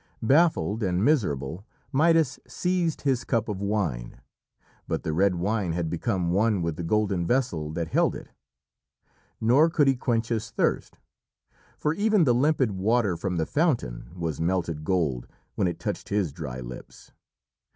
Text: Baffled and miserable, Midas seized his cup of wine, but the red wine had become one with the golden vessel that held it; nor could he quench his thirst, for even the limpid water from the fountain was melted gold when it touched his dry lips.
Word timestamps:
Baffled 0.23 0.81
and 0.81 1.05
miserable, 1.05 1.63
Midas 1.91 2.39
seized 2.47 3.01
his 3.01 3.23
cup 3.23 3.47
of 3.47 3.61
wine, 3.61 4.19
but 4.87 5.03
the 5.03 5.13
red 5.13 5.35
wine 5.35 5.73
had 5.73 5.91
become 5.91 6.31
one 6.31 6.63
with 6.63 6.75
the 6.75 6.81
golden 6.81 7.23
vessel 7.27 7.69
that 7.73 7.89
held 7.89 8.15
it; 8.15 8.29
nor 9.39 9.69
could 9.69 9.87
he 9.87 9.95
quench 9.95 10.29
his 10.29 10.49
thirst, 10.49 10.97
for 11.77 11.93
even 11.93 12.23
the 12.23 12.33
limpid 12.33 12.71
water 12.71 13.15
from 13.15 13.37
the 13.37 13.45
fountain 13.45 14.09
was 14.17 14.41
melted 14.41 14.83
gold 14.83 15.27
when 15.53 15.67
it 15.67 15.77
touched 15.79 16.09
his 16.09 16.33
dry 16.33 16.59
lips. 16.59 17.11